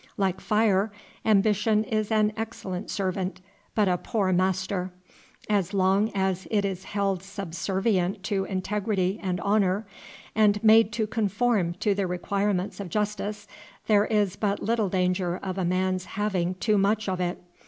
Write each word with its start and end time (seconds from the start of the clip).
Like 0.17 0.41
fire, 0.41 0.91
ambition 1.25 1.83
is 1.83 2.11
an 2.11 2.33
excellent 2.35 2.89
servant, 2.89 3.39
but 3.75 3.87
a 3.87 3.99
poor 3.99 4.33
master. 4.33 4.91
As 5.47 5.75
long 5.75 6.09
as 6.15 6.47
it 6.49 6.65
is 6.65 6.85
held 6.85 7.21
subservient 7.21 8.23
to 8.23 8.45
integrity 8.45 9.19
and 9.21 9.39
honor, 9.41 9.85
and 10.33 10.57
made 10.63 10.91
to 10.93 11.05
conform 11.05 11.73
to 11.81 11.93
the 11.93 12.07
requirements 12.07 12.79
of 12.79 12.89
justice, 12.89 13.47
there 13.85 14.05
is 14.05 14.35
but 14.35 14.63
little 14.63 14.89
danger 14.89 15.37
of 15.43 15.59
a 15.59 15.65
man's 15.65 16.05
having 16.05 16.55
too 16.55 16.79
much 16.79 17.07
of 17.07 17.19
it. 17.21 17.37